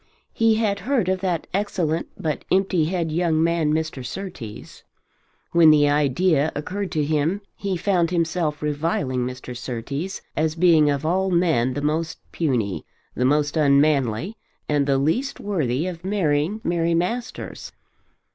[0.33, 4.03] He had heard of that excellent but empty headed young man Mr.
[4.03, 4.83] Surtees.
[5.51, 9.55] When the idea occurred to him he found himself reviling Mr.
[9.55, 12.83] Surtees as being of all men the most puny,
[13.13, 14.35] the most unmanly,
[14.67, 17.71] and the least worthy of marrying Mary Masters.